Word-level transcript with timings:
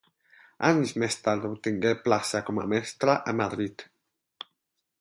Anys 0.69 0.93
més 1.01 1.17
tard 1.27 1.45
obtingué 1.49 1.91
plaça 2.07 2.41
com 2.47 2.63
a 2.63 2.65
mestra 2.73 3.17
a 3.33 3.37
Madrid. 3.43 3.85